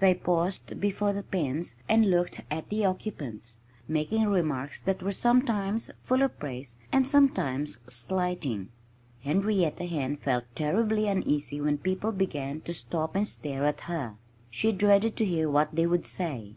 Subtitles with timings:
[0.00, 5.90] They paused before the pens and looked at the occupants, making remarks that were sometimes
[5.98, 8.70] full of praise and sometimes slighting.
[9.22, 14.14] Henrietta Hen felt terribly uneasy when people began to stop and stare at her.
[14.48, 16.54] She dreaded to hear what they would say.